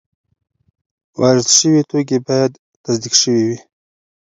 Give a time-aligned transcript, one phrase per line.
[1.19, 2.51] وارد شوي توکي باید
[2.83, 3.57] تصدیق شوي وي.